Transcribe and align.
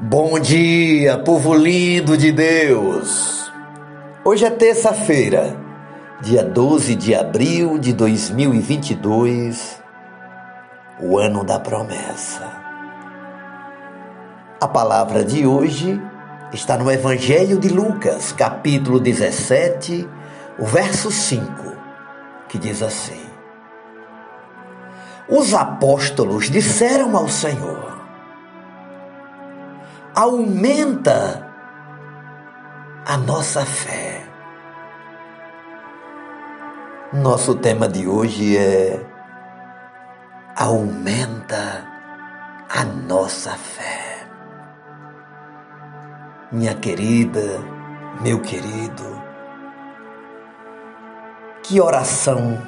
Bom 0.00 0.40
dia, 0.40 1.16
povo 1.18 1.54
lindo 1.54 2.16
de 2.16 2.32
Deus! 2.32 3.48
Hoje 4.24 4.44
é 4.44 4.50
terça-feira, 4.50 5.56
dia 6.20 6.42
12 6.42 6.96
de 6.96 7.14
abril 7.14 7.78
de 7.78 7.92
2022, 7.92 9.80
o 11.00 11.16
ano 11.16 11.44
da 11.44 11.60
promessa. 11.60 12.42
A 14.60 14.66
palavra 14.66 15.24
de 15.24 15.46
hoje 15.46 16.02
está 16.52 16.76
no 16.76 16.90
Evangelho 16.90 17.56
de 17.56 17.68
Lucas, 17.68 18.32
capítulo 18.32 18.98
17, 18.98 20.08
o 20.58 20.66
verso 20.66 21.08
5, 21.08 21.72
que 22.48 22.58
diz 22.58 22.82
assim: 22.82 23.22
Os 25.28 25.54
apóstolos 25.54 26.50
disseram 26.50 27.16
ao 27.16 27.28
Senhor: 27.28 27.93
aumenta 30.14 31.44
a 33.04 33.16
nossa 33.16 33.66
fé. 33.66 34.22
Nosso 37.12 37.56
tema 37.56 37.88
de 37.88 38.06
hoje 38.06 38.56
é 38.56 39.04
aumenta 40.56 41.84
a 42.70 42.84
nossa 42.84 43.50
fé. 43.56 44.28
Minha 46.52 46.74
querida, 46.74 47.60
meu 48.20 48.40
querido, 48.40 49.20
que 51.64 51.80
oração 51.80 52.62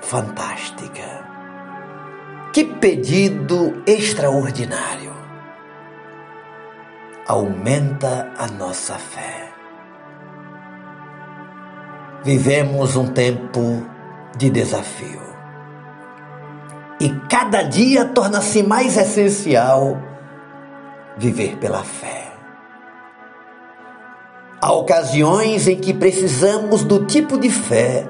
fantástica. 0.00 1.22
Que 2.50 2.64
pedido 2.64 3.82
extraordinário 3.86 5.13
aumenta 7.26 8.30
a 8.36 8.46
nossa 8.48 8.94
fé. 8.98 9.48
Vivemos 12.22 12.96
um 12.96 13.06
tempo 13.06 13.82
de 14.36 14.50
desafio. 14.50 15.22
E 17.00 17.08
cada 17.28 17.62
dia 17.62 18.04
torna-se 18.04 18.62
mais 18.62 18.96
essencial 18.96 19.98
viver 21.16 21.56
pela 21.56 21.82
fé. 21.82 22.32
Há 24.60 24.72
ocasiões 24.72 25.66
em 25.66 25.76
que 25.76 25.92
precisamos 25.92 26.84
do 26.84 27.04
tipo 27.06 27.38
de 27.38 27.50
fé 27.50 28.06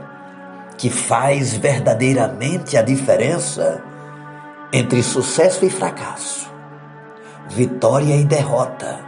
que 0.77 0.91
faz 0.91 1.55
verdadeiramente 1.55 2.77
a 2.77 2.83
diferença 2.83 3.83
entre 4.73 5.03
sucesso 5.03 5.65
e 5.65 5.70
fracasso 5.70 6.54
vitória 7.48 8.17
e 8.17 8.25
derrota, 8.25 9.00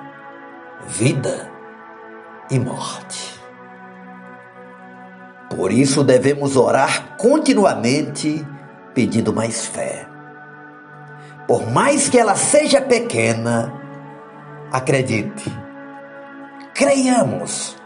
vida 0.86 1.50
e 2.50 2.58
morte. 2.58 3.40
Por 5.54 5.72
isso 5.72 6.04
devemos 6.04 6.56
orar 6.56 7.16
continuamente 7.16 8.46
pedindo 8.94 9.32
mais 9.32 9.66
fé. 9.66 10.06
Por 11.46 11.70
mais 11.70 12.08
que 12.08 12.18
ela 12.18 12.34
seja 12.34 12.80
pequena, 12.80 13.72
acredite, 14.72 15.50
creiamos. 16.74 17.76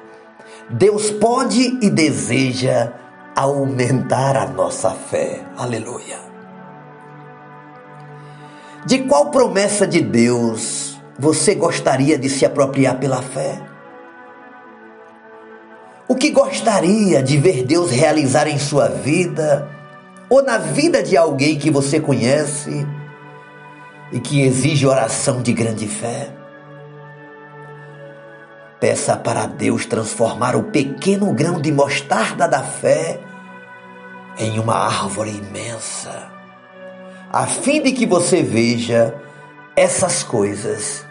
Deus 0.70 1.10
pode 1.10 1.78
e 1.82 1.90
deseja 1.90 2.92
aumentar 3.36 4.36
a 4.36 4.46
nossa 4.46 4.90
fé. 4.90 5.44
Aleluia. 5.56 6.29
De 8.90 8.98
qual 9.04 9.30
promessa 9.30 9.86
de 9.86 10.00
Deus 10.00 11.00
você 11.16 11.54
gostaria 11.54 12.18
de 12.18 12.28
se 12.28 12.44
apropriar 12.44 12.98
pela 12.98 13.22
fé? 13.22 13.62
O 16.08 16.16
que 16.16 16.32
gostaria 16.32 17.22
de 17.22 17.36
ver 17.36 17.62
Deus 17.62 17.92
realizar 17.92 18.48
em 18.48 18.58
sua 18.58 18.88
vida 18.88 19.70
ou 20.28 20.42
na 20.42 20.58
vida 20.58 21.04
de 21.04 21.16
alguém 21.16 21.56
que 21.56 21.70
você 21.70 22.00
conhece 22.00 22.84
e 24.10 24.18
que 24.18 24.42
exige 24.42 24.84
oração 24.88 25.40
de 25.40 25.52
grande 25.52 25.86
fé? 25.86 26.28
Peça 28.80 29.16
para 29.16 29.46
Deus 29.46 29.86
transformar 29.86 30.56
o 30.56 30.64
pequeno 30.64 31.32
grão 31.32 31.60
de 31.60 31.70
mostarda 31.70 32.48
da 32.48 32.64
fé 32.64 33.20
em 34.36 34.58
uma 34.58 34.74
árvore 34.74 35.30
imensa 35.30 36.39
a 37.32 37.46
fim 37.46 37.80
de 37.80 37.92
que 37.92 38.06
você 38.06 38.42
veja 38.42 39.14
essas 39.76 40.24
coisas 40.24 41.06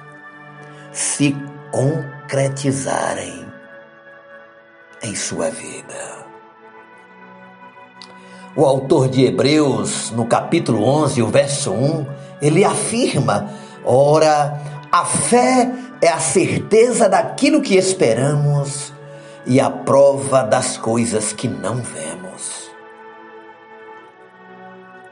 se 0.92 1.36
concretizarem 1.72 3.46
em 5.02 5.16
sua 5.16 5.50
vida. 5.50 6.20
O 8.56 8.66
autor 8.66 9.08
de 9.08 9.24
Hebreus, 9.24 10.12
no 10.12 10.26
capítulo 10.26 10.84
11, 10.84 11.22
o 11.22 11.28
verso 11.28 11.72
1, 11.72 12.06
ele 12.42 12.66
afirma: 12.66 13.50
Ora, 13.86 14.60
a 14.92 15.06
fé 15.06 15.72
é 16.02 16.10
a 16.10 16.20
certeza 16.20 17.08
daquilo 17.08 17.62
que 17.62 17.78
esperamos 17.78 18.92
e 19.46 19.62
a 19.62 19.70
prova 19.70 20.44
das 20.44 20.78
coisas 20.78 21.32
que 21.32 21.48
não 21.48 21.76
vemos. 21.76 22.19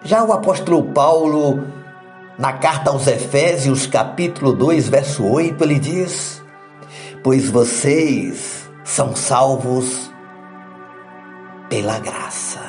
Já 0.07 0.23
o 0.23 0.31
apóstolo 0.31 0.81
Paulo, 0.93 1.67
na 2.39 2.53
carta 2.53 2.91
aos 2.91 3.07
Efésios, 3.07 3.85
capítulo 3.85 4.53
2, 4.53 4.87
verso 4.87 5.25
8, 5.25 5.61
ele 5.61 5.77
diz: 5.77 6.41
Pois 7.21 7.49
vocês 7.49 8.69
são 8.85 9.13
salvos 9.13 10.09
pela 11.67 11.99
graça, 11.99 12.61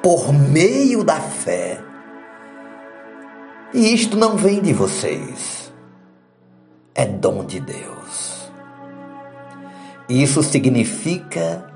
por 0.00 0.32
meio 0.32 1.02
da 1.02 1.16
fé. 1.16 1.82
E 3.74 3.92
isto 3.92 4.16
não 4.16 4.36
vem 4.36 4.62
de 4.62 4.72
vocês, 4.72 5.72
é 6.94 7.04
dom 7.04 7.44
de 7.44 7.58
Deus. 7.58 8.48
Isso 10.08 10.40
significa 10.40 11.66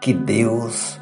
que 0.00 0.14
Deus 0.14 1.00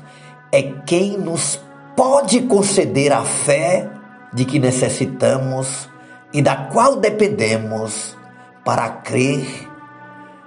é 0.50 0.62
quem 0.87 1.19
nos 1.19 1.68
pode 1.98 2.42
conceder 2.42 3.12
a 3.12 3.25
fé 3.25 3.91
de 4.32 4.44
que 4.44 4.60
necessitamos 4.60 5.91
e 6.32 6.41
da 6.41 6.54
qual 6.66 6.94
dependemos 6.94 8.16
para 8.64 8.88
crer 8.88 9.69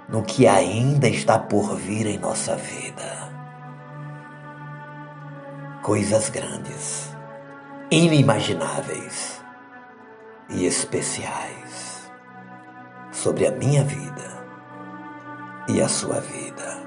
no 0.08 0.22
que 0.22 0.48
ainda 0.48 1.06
está 1.10 1.38
por 1.38 1.76
vir 1.76 2.06
em 2.06 2.18
nossa 2.18 2.56
vida. 2.56 3.30
Coisas 5.82 6.30
grandes, 6.30 7.14
inimagináveis 7.90 9.44
e 10.48 10.64
especiais 10.64 12.10
sobre 13.10 13.46
a 13.46 13.50
minha 13.50 13.84
vida 13.84 14.46
e 15.68 15.82
a 15.82 15.88
sua 15.88 16.18
vida. 16.18 16.78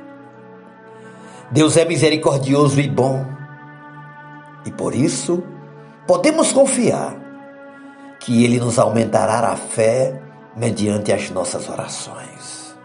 Deus 1.52 1.78
é 1.78 1.86
misericordioso 1.86 2.82
e 2.82 2.90
bom 2.90 3.35
e 4.66 4.72
por 4.72 4.96
isso, 4.96 5.44
podemos 6.08 6.52
confiar 6.52 7.16
que 8.20 8.44
Ele 8.44 8.60
nos 8.60 8.80
aumentará 8.80 9.52
a 9.52 9.56
fé 9.56 10.20
mediante 10.56 11.14
as 11.14 11.30
nossas 11.30 11.70
orações. 11.70 12.76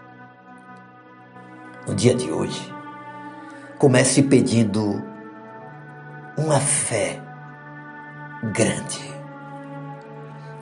No 1.87 1.95
dia 1.95 2.15
de 2.15 2.31
hoje, 2.31 2.73
comece 3.79 4.23
pedindo 4.23 5.03
uma 6.37 6.61
fé 6.61 7.19
grande, 8.53 9.15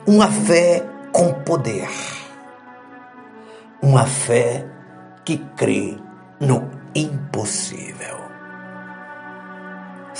uma 0.07 0.27
fé 0.27 0.85
com 1.11 1.33
poder, 1.43 1.89
uma 3.81 4.05
fé 4.05 4.65
que 5.25 5.37
crê 5.57 5.97
no 6.39 6.69
impossível. 6.95 8.28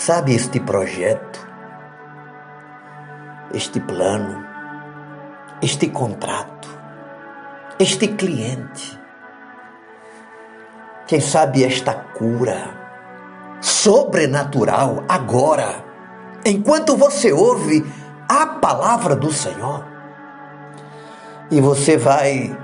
Sabe 0.10 0.34
este 0.34 0.60
projeto, 0.60 1.40
este 3.54 3.80
plano, 3.80 4.44
este 5.62 5.92
contrato, 5.92 6.68
este 7.78 8.16
cliente, 8.16 9.00
quem 11.06 11.22
sabe 11.22 11.64
esta 11.64 11.94
cura 11.94 12.76
sobrenatural 13.62 15.04
agora, 15.08 15.86
enquanto 16.44 16.98
você 16.98 17.32
ouve 17.32 17.86
a 18.28 18.48
palavra 18.48 19.16
do 19.16 19.32
Senhor, 19.32 19.86
e 21.52 21.62
você 21.62 21.98
vai 21.98 22.58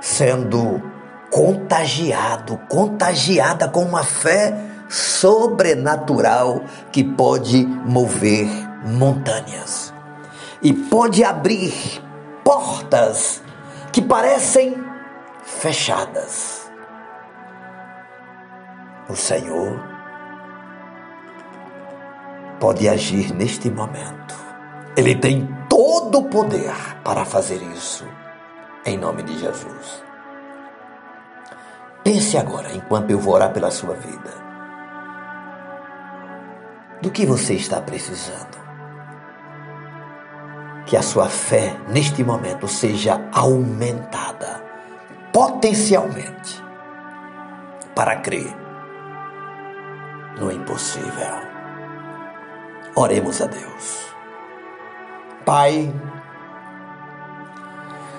sendo 0.00 0.82
contagiado, 1.30 2.58
contagiada 2.68 3.68
com 3.68 3.84
uma 3.84 4.02
fé 4.02 4.69
sobrenatural 4.90 6.64
que 6.90 7.04
pode 7.04 7.64
mover 7.64 8.48
montanhas 8.84 9.94
e 10.60 10.72
pode 10.72 11.22
abrir 11.22 11.72
portas 12.44 13.40
que 13.92 14.02
parecem 14.02 14.76
fechadas. 15.44 16.70
O 19.08 19.14
Senhor 19.14 19.80
pode 22.58 22.88
agir 22.88 23.32
neste 23.32 23.70
momento. 23.70 24.34
Ele 24.96 25.14
tem 25.14 25.48
todo 25.68 26.18
o 26.18 26.24
poder 26.24 26.74
para 27.04 27.24
fazer 27.24 27.62
isso, 27.74 28.04
em 28.84 28.98
nome 28.98 29.22
de 29.22 29.38
Jesus. 29.38 30.04
Pense 32.02 32.36
agora, 32.36 32.72
enquanto 32.74 33.10
eu 33.10 33.18
vou 33.18 33.34
orar 33.34 33.52
pela 33.52 33.70
sua 33.70 33.94
vida, 33.94 34.49
do 37.00 37.10
que 37.10 37.24
você 37.26 37.54
está 37.54 37.80
precisando. 37.80 38.58
Que 40.86 40.96
a 40.96 41.02
sua 41.02 41.28
fé, 41.28 41.76
neste 41.88 42.24
momento, 42.24 42.66
seja 42.66 43.28
aumentada, 43.32 44.62
potencialmente, 45.32 46.62
para 47.94 48.16
crer 48.16 48.56
no 50.40 50.50
impossível. 50.50 51.50
Oremos 52.96 53.40
a 53.40 53.46
Deus. 53.46 54.10
Pai, 55.44 55.92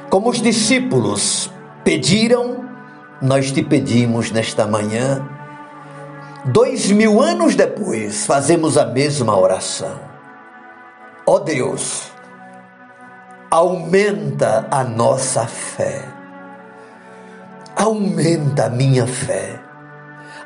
como 0.09 0.29
os 0.29 0.41
discípulos 0.41 1.51
pediram, 1.83 2.69
nós 3.21 3.51
te 3.51 3.63
pedimos 3.63 4.31
nesta 4.31 4.65
manhã, 4.65 5.27
dois 6.45 6.91
mil 6.91 7.21
anos 7.21 7.55
depois, 7.55 8.25
fazemos 8.25 8.77
a 8.77 8.85
mesma 8.85 9.37
oração. 9.37 9.99
Ó 11.25 11.35
oh 11.35 11.39
Deus, 11.39 12.11
aumenta 13.49 14.67
a 14.71 14.83
nossa 14.83 15.45
fé, 15.45 16.03
aumenta 17.75 18.65
a 18.65 18.69
minha 18.69 19.05
fé, 19.05 19.59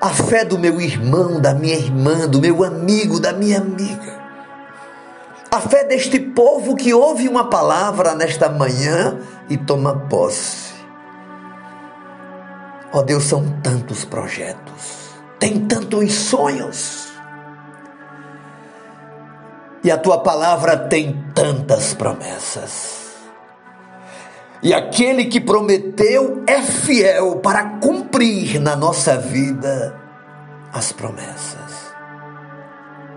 a 0.01 0.09
fé 0.09 0.43
do 0.43 0.59
meu 0.59 0.79
irmão, 0.81 1.39
da 1.39 1.53
minha 1.53 1.75
irmã, 1.75 2.27
do 2.27 2.41
meu 2.41 2.63
amigo, 2.63 3.19
da 3.19 3.33
minha 3.33 3.59
amiga 3.59 4.15
a 5.55 5.61
fé 5.61 5.85
deste 5.85 6.19
povo 6.19 6.75
que 6.75 6.93
ouve 6.93 7.29
uma 7.29 7.49
palavra 7.49 8.13
nesta 8.13 8.49
manhã 8.49 9.17
e 9.49 9.55
toma 9.55 9.95
posse. 10.09 10.73
Ó 12.91 12.99
oh 12.99 13.03
Deus, 13.03 13.23
são 13.23 13.47
tantos 13.63 14.03
projetos, 14.03 15.04
tem 15.39 15.65
tantos 15.67 16.13
sonhos. 16.13 17.07
E 19.83 19.91
a 19.91 19.97
tua 19.97 20.19
palavra 20.19 20.77
tem 20.77 21.23
tantas 21.33 21.93
promessas. 21.93 23.05
E 24.63 24.73
aquele 24.73 25.25
que 25.25 25.39
prometeu 25.39 26.43
é 26.47 26.59
fiel 26.61 27.35
para 27.35 27.77
cumprir 27.79 28.59
na 28.59 28.75
nossa 28.75 29.15
vida 29.15 29.95
as 30.73 30.91
promessas. 30.91 31.93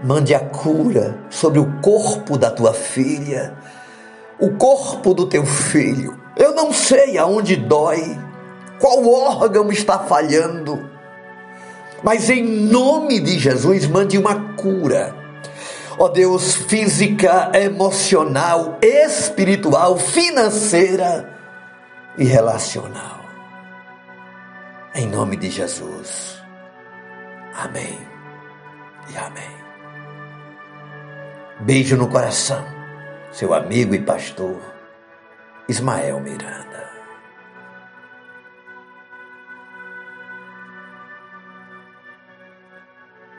Mande 0.05 0.35
a 0.35 0.41
cura 0.41 1.19
sobre 1.31 1.59
o 1.59 1.81
corpo 1.81 2.37
da 2.37 2.51
tua 2.51 2.75
filha, 2.75 3.57
o 4.39 4.51
corpo 4.51 5.15
do 5.15 5.27
teu 5.27 5.47
filho. 5.47 6.21
Eu 6.37 6.55
não 6.55 6.73
sei 6.73 7.17
aonde 7.17 7.57
dói, 7.57 8.19
qual 8.79 9.09
órgão 9.09 9.73
está 9.73 9.99
falhando, 10.01 10.89
mas 12.03 12.31
em 12.31 12.43
nome 12.43 13.21
de 13.21 13.39
Jesus, 13.39 13.87
mande 13.87 14.17
uma 14.17 14.55
cura. 14.55 15.15
Ó 15.99 16.05
oh 16.05 16.09
Deus, 16.09 16.55
física, 16.55 17.51
emocional, 17.55 18.79
espiritual, 18.81 19.99
financeira 19.99 21.29
e 22.17 22.25
relacional. 22.25 23.19
Em 24.95 25.07
nome 25.07 25.37
de 25.37 25.51
Jesus. 25.51 26.41
Amém 27.55 27.99
e 29.13 29.17
amém. 29.17 29.59
Beijo 31.61 31.97
no 31.97 32.07
coração, 32.07 32.65
seu 33.33 33.53
amigo 33.53 33.93
e 33.93 34.01
pastor 34.01 34.61
Ismael 35.69 36.21
Miranda. 36.21 36.88